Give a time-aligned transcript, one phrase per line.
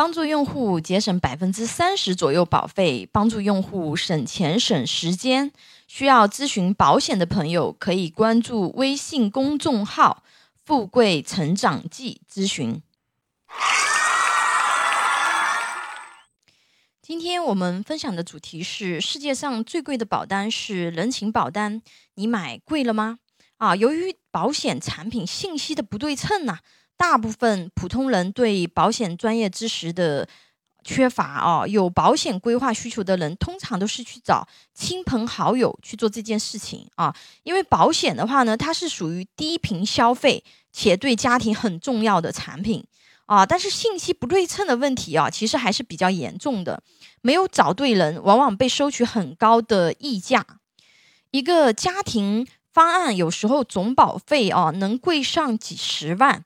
[0.00, 5.52] 帮助用户节省百分之三十左右保费，帮助用户省钱省时间。
[5.86, 10.22] 需要咨询保险的朋友，可以关注微信公众号
[10.64, 12.80] “富贵成长记”咨询。
[17.02, 21.82] 今天我们分享的主题是：世界上最贵的保单是人情保单，
[22.14, 23.18] 你买贵了吗？
[23.58, 26.60] 啊，由于保险产品信息的不对称呐。
[27.00, 30.28] 大部分普通人对保险专业知识的
[30.84, 37.16] 缺乏哦，有保险规划需求的人，通常都是去找亲朋好友去做这件事情啊。
[37.42, 42.84] 因为保险的话呢，它是属于低频消费且对家庭很重要的产品
[43.24, 43.46] 啊。
[43.46, 46.82] 但是信息不对称的问题啊，其实还是比较严重的。
[47.22, 50.44] 没有找对人，往往被收取很高的溢价。
[51.30, 56.44] 一个家庭方案有时候总保费啊，能贵上几十万。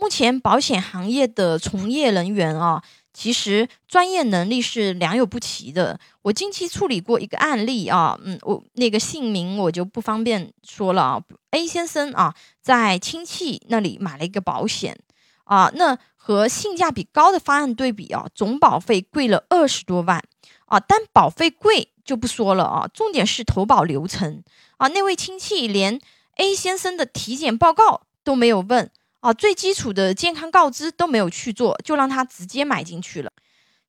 [0.00, 2.82] 目前保险行业的从业人员啊，
[3.12, 6.00] 其实专业能力是良莠不齐的。
[6.22, 11.22] 我近期处理过一个案例啊，嗯，我那个姓名我就不方便说了啊。
[11.50, 14.98] A 先生啊，在亲戚那里买了一个保险
[15.44, 20.24] 啊，那和性价比高的方案对比啊，总保费贵了二十多万
[20.64, 20.80] 啊。
[20.80, 24.42] 但保费贵就不说了啊，重点是投保流程
[24.78, 24.88] 啊。
[24.88, 26.00] 那位亲戚连
[26.36, 28.90] A 先生的体检报告都没有问。
[29.20, 33.30] 啊，最基础的健康告知都没有去做，就让他直接买进去了。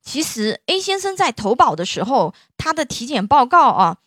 [0.04, 3.98] 其实 A 先生在投保的时候，他的体检报告啊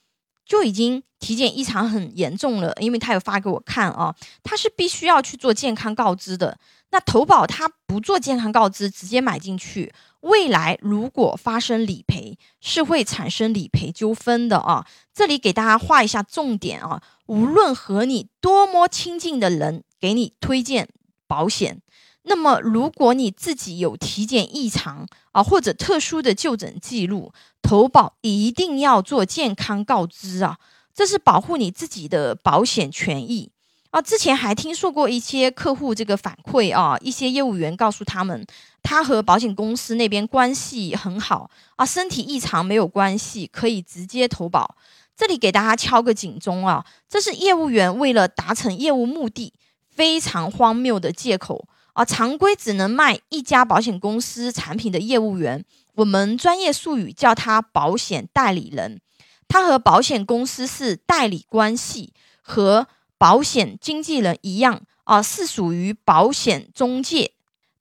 [0.45, 6.59] 就已经体检异常很严重了，因为他有发给我看啊，他是必须要去做健康告知的。
[6.91, 14.87] 那投保他不做健康告知，直接买进去，未来如果发生理赔，是会产生理赔纠纷的啊。
[15.13, 20.89] 这里给大家画一下重点啊，无论和你多么亲近的人给你推荐。
[21.27, 21.81] 保险，
[22.23, 30.59] 那么如果你自己有体检异常啊，或者特殊的就诊记录，投保一定要做健康告知啊，
[30.95, 33.51] 这是保护你自己的保险权益
[33.91, 34.01] 啊。
[34.01, 38.47] 之前还听说过一些客户这个反馈啊，一些业务员告诉他们，
[38.83, 44.77] 他和保险公司那边关系很好啊，身体异常没有关系，可以直接投保。
[45.17, 49.53] 这里给大家敲个警钟啊，这是业务员为了达成业务目的。
[49.95, 52.05] 非常荒谬的借口啊！
[52.05, 59.01] 常规只能卖一家保险公司产品的业务员，我们专业术语叫他保险代理人。
[59.47, 62.13] 他和保险公司是代理关系，
[62.43, 62.89] 和
[63.19, 67.33] 保险经纪人一样啊，是属于保险中介。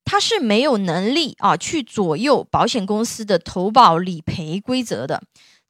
[0.06, 5.24] 他是没有能力啊去左右保险公司的投保理赔规则的。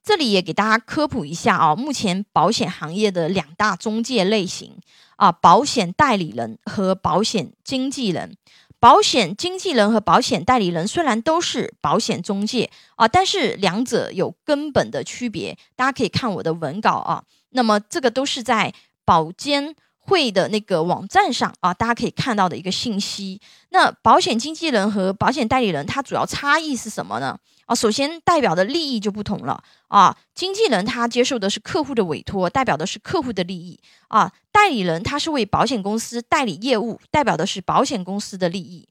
[0.04, 4.76] 这里也给大家科普一下啊，目前保险行业的两大中介类型
[5.24, 8.36] 啊，保险代理人和保险经纪人。
[8.78, 15.58] 保险经纪人和保险代理人虽然都是保险中介啊，但是两者有根本的区别。
[15.78, 18.74] 大家可以看我的文稿啊，那么这个都是在
[19.06, 19.74] 保监
[20.06, 23.40] 会的那个网站上啊，大家可以看到的一个信息。
[23.70, 27.40] 那保险经纪人和保险代理人，它主要差异是什么呢？
[27.66, 30.16] 啊，首先代表的利益就不同了啊。
[30.36, 34.32] 经纪人他接受的是客户的委托，代表的是客户的利益啊。
[34.52, 38.88] 代理人他是为保险公司代理业务，代表的是保险公司的利益。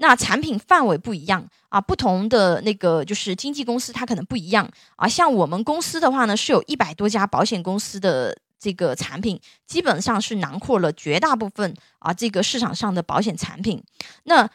[0.00, 5.08] 那产品范围不一样啊，不同的那个就是经纪公司它可能不一样啊。
[5.08, 13.82] 像我们公司的话呢，是有一百多家保险公司的这个产品，基本上是囊括了绝大部分啊这个市场上的保险产品。
[14.24, 14.48] 那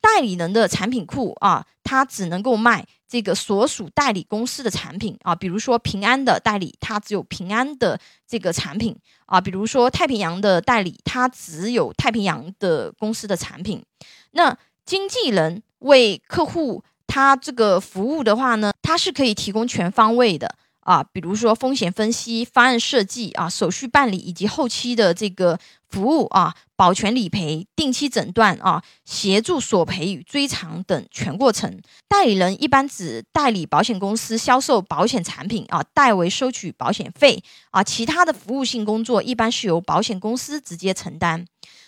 [0.00, 8.96] 代理人的产品库啊，他只能够卖这个所属代理公司的产品啊，比如说平安的代理，他只有平安的这个产品
[9.26, 13.84] 啊；比如说太平洋的代理，他只有太平洋的公司的产品。
[14.30, 20.54] 那经纪人为客户他这个服务的话呢，他是可以提供全方位的。
[20.88, 25.58] 啊，比如说风险分析、方案设计啊、手续办理以及后期的这个
[25.90, 31.78] 服务啊、保全理赔、定期诊断啊、协助索赔与追偿等全过程。
[32.08, 37.84] 代理人一般指代理保险公司销售保险产品啊，代为收取保险费啊。
[37.84, 41.44] 其他的服务性工作一般是由保险公司直接承担。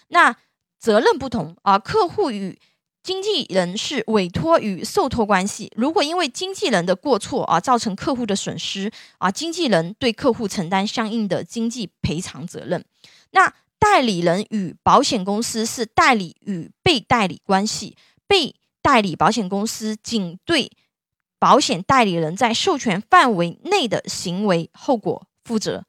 [0.08, 0.36] 那
[0.78, 2.58] 责任不同啊，客户与。
[3.02, 12.84] 经纪人是委托与受托关系，如果因为经纪人的过错啊造成客户的损失啊，经纪人对客户承担相应的经济赔偿责任。
[13.30, 20.70] 那代理人与保险公司是代理与被代理关系，被代理保险公司仅对
[21.38, 25.84] 保险代理人在授权范围内的行为后果负责。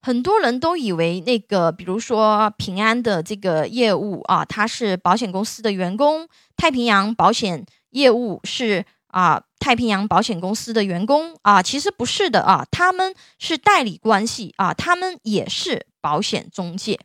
[0.00, 6.26] 很多人都以为那个，比如说平安的这个业务啊，他是保险公司的员工；
[6.56, 17.00] 太平洋保险业务是啊太平洋保险公司的员工啊，其实不是的啊，他们是代理关系啊，他们也是保险中介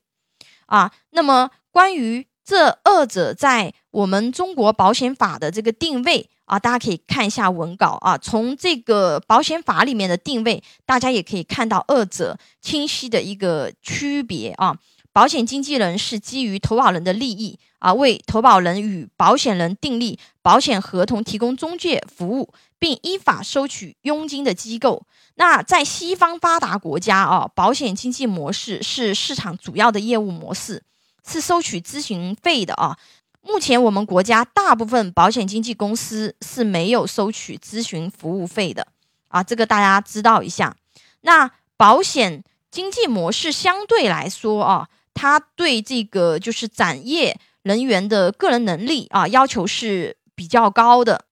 [0.68, 0.92] 啊。
[1.10, 8.18] 那么关于这二者在我们中国保险法的这个定位啊，大家可以看一下文稿啊。
[8.18, 14.75] 从这个保险法里面的定位，大家也可以看到二者清晰的一个区别啊。
[15.13, 25.04] 保险经纪人是基于投保人的利益啊，为投保人与保险人订立保险合同、提供中介服务，并依法收取佣金的机构。
[25.36, 30.83] 那在西方发达国家啊，保险经纪模式是市场主要的业务模式。
[31.24, 32.97] 是收取咨询费的啊。
[33.42, 38.88] 目前我们国家大部分保险经纪公司是没有收取咨询服务费的
[39.28, 40.76] 啊，这个大家知道一下。
[41.22, 51.26] 那保险经纪模式相对来说啊，它对这个就是展业人员的个人能力啊要求是比较高的，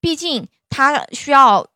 [0.00, 1.68] 毕竟它需要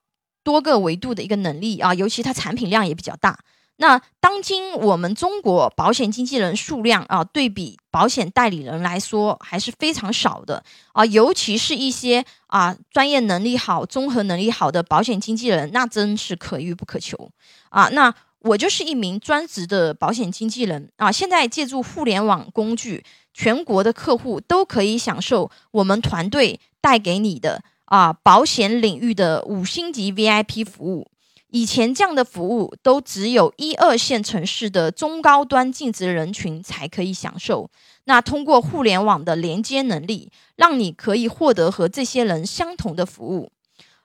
[0.42, 3.38] 多个维度的一个能力啊，尤其它产品量也比较大。
[3.80, 17.30] 那当今我们中国保险经纪人数量啊，对比保险代理人来说还是非常少的啊，尤其是一些啊专业能力好、综合能力好的保险经纪人，那真是可遇不可求
[17.70, 17.88] 啊。
[17.90, 31.06] 那我就是一名专职的保险经纪人啊，现在借助互联网工具，全国的客户都可以享受我们团队带给你的啊保险领域的五星级 VIP 服务。
[31.50, 37.70] 以前这样的服务都只有一二线城市的中高端净值人群才可以享受。
[38.04, 43.50] 那通过互联网的连接能力，让你可以获得和这些人相同的服务。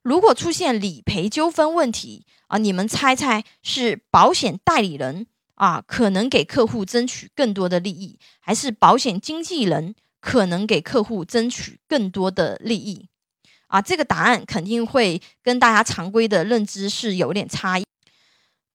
[0.02, 13.08] 如果出现理赔纠纷问题啊，你们猜猜是保险代理人啊可能给客户争取更多的利益，还是保险经纪人可能给客户争取更多的利益？
[13.68, 17.84] 啊，这个答案肯定会跟大家常规的认知是有点差异。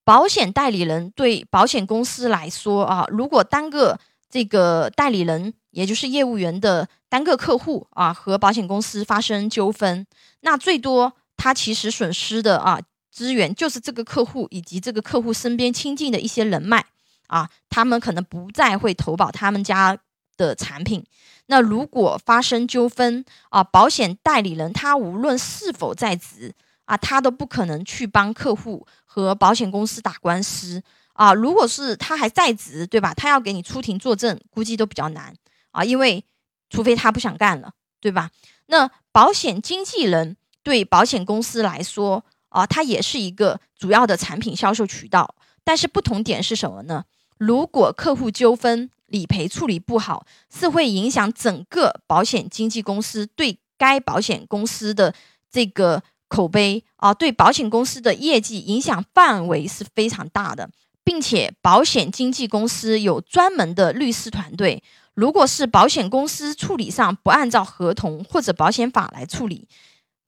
[0.05, 3.99] 保险代理人对保险公司来说啊，如果单个
[4.31, 10.07] 这个代理人，也就是业务员的单个客户啊，和保险公司发生纠纷，
[10.41, 12.81] 那最多他其实损失的啊
[13.13, 16.87] 资源就是这个客户以及这个客户身边亲近的一些人脉
[17.27, 19.99] 啊，他们可能不再会投保他们家
[20.39, 21.05] 的产品。
[21.47, 26.55] 那如果发生纠纷啊，保险代理人他无论是否在职
[26.87, 30.83] 啊，他都不可能去帮客户和保险公司打官司
[31.13, 31.35] 啊。
[31.35, 33.13] 如果是他还在职，对吧？
[33.13, 35.35] 他要给你出庭作证，估计都比较难
[35.73, 36.25] 啊，因为
[36.71, 38.31] 除非他不想干了，对吧？
[38.67, 47.05] 那保险经纪人对保险公司来说啊，它也是一个主要的产品销售渠道，但是不同点是什么呢？
[47.39, 55.15] 如果客户纠纷，理赔处理不好，是会影响整个保险经纪公司对该保险公司的
[55.51, 60.69] 这个口碑啊，对保险公司的业绩影响范围是非常大的，
[61.03, 64.83] 并且保险经纪公司有专门的律师团队，
[65.15, 69.67] 如果是保险公司处理上不按照合同或者保险法来处理，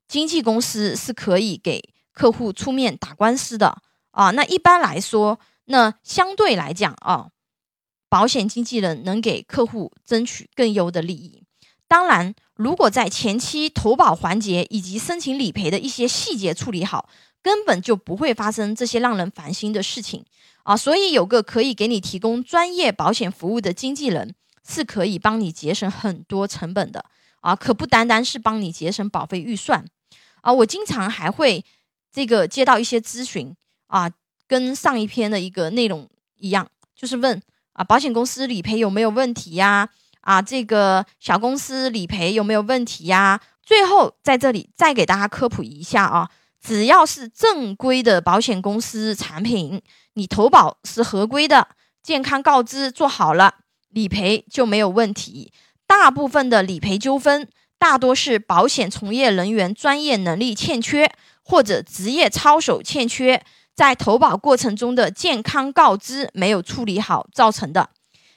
[0.09, 4.31] 经纪公司是可以给客户出面打官司的啊。
[4.31, 5.39] 那一般来说，
[5.71, 7.31] 那相对来讲啊。
[8.11, 11.45] 保险经纪人能给客户争取更优的利益。
[11.87, 17.09] 当然，如果在前期投保环节以及申请理赔的一些细节处理好，
[17.41, 20.25] 根本就不会发生这些让人烦心的事情
[20.65, 20.77] 啊。
[20.77, 24.35] 所以，有个可以给你提供专业保险服务的经纪人，
[24.69, 27.05] 是可以帮你节省很多成本的
[27.43, 29.85] 啊，可不单单是帮你节省保费预算
[30.41, 30.53] 啊。
[30.53, 31.65] 我经常还会
[32.13, 33.55] 这个接到一些咨询
[33.87, 34.11] 啊，
[34.51, 37.41] 跟上一篇的一个内容一样，就是问。
[37.75, 39.89] 啊，保险公司理赔有没有问题呀？
[40.23, 43.41] 啊，这个小公司理赔有没有问题呀？
[43.63, 46.29] 最后在这里再给大家科普一下啊，
[46.61, 49.81] 只要是正规的保险公司产品，
[50.15, 51.69] 你投保是合规的，
[52.03, 53.55] 健康告知做好了，
[53.91, 55.53] 理赔就没有问题。
[55.87, 57.47] 大部分的理赔纠纷，
[57.79, 61.09] 大多是保险从业人员专业能力欠缺，
[61.45, 63.45] 或者职业操守欠缺。
[63.81, 67.89] 在投保过程中的健康告知没有处理好造成的，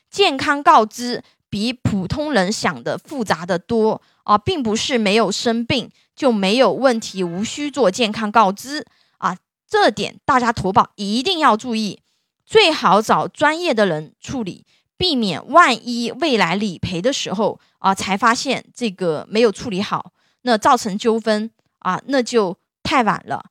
[0.10, 8.86] 健康告知比普通人想的复杂的多啊，并不是没有生病就没有问题，无需做健康告知。
[9.18, 9.36] 啊，
[9.68, 12.00] 这点大家投保一定要注意，
[12.46, 23.44] 最好找专业的人处理，避免万一未来理赔的时候啊，才发现这个没有处理好，那造成纠纷啊，那就太晚了。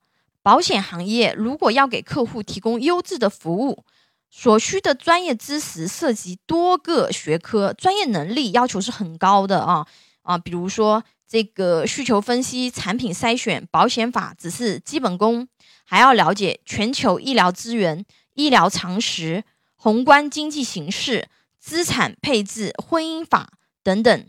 [0.43, 3.83] 保险行业如果要给客户提供优质的服务，
[4.29, 9.87] 所需的专业知识涉及多个学科，专业能力要求是很高的啊
[10.23, 15.47] 啊，比如说这个需求分析、产品筛选、保险法只是基本功，
[15.85, 19.43] 还要了解全球医疗资源、医疗常识、
[19.75, 24.25] 宏观经济形势、资产配置、婚姻法等等。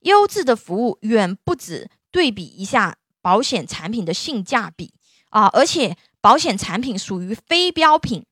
[0.00, 4.92] 优质的服务远不止对比一下保险产品的性价比
[5.36, 8.24] 啊，而且保险产品属于非标品，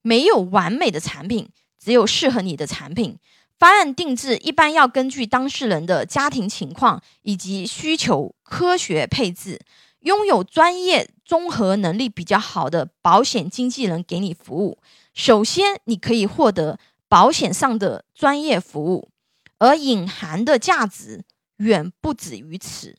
[0.00, 3.18] 没有完美的产品，只有适合你的产品。
[3.58, 9.60] 方案定制一般要根据当事人的家庭情况以及需求科学配置，
[9.98, 14.78] 拥有专业综合能力比较好的保险经纪人给你服务。
[15.12, 16.78] 首先，你可以获得
[17.10, 19.10] 保险上的专业服务，
[19.58, 21.26] 而隐含的价值
[21.58, 22.96] 远不止于此。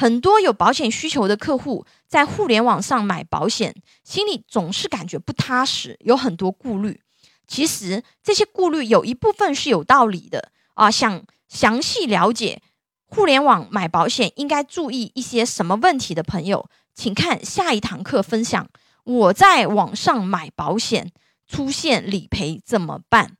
[0.00, 7.02] 很多有保险需求的客户在互联网上买保险，心里总是感觉不踏实，有很多顾虑。
[7.46, 10.90] 其实这些顾虑有一部分是有道理的啊！
[10.90, 12.62] 想详细了解
[13.04, 18.70] 互联网买保险应该注意一些什么问题的朋友，请看下一堂课分享。
[19.04, 21.12] 我在网上买保险
[21.46, 23.36] 出现理赔怎么办？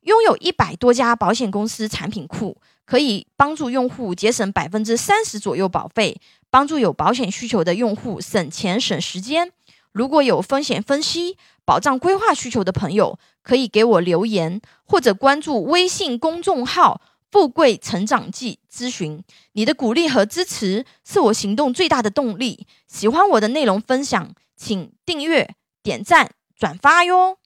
[0.00, 2.56] 拥有一百多家保险公司产品库，
[2.88, 6.18] 可以帮助用户节省百分之三十左右保费，
[6.48, 9.52] 帮助有保险需求的用户省钱省时间。
[9.92, 19.22] 如果有风险分析、保障规划需求的朋友，可以给我留言，或者关注微信公众号“富贵成长记”咨询。
[19.52, 22.66] 你的鼓励和支持是我行动最大的动力。
[22.86, 27.36] 喜欢我的内容分享，请订阅、点赞、转发哟。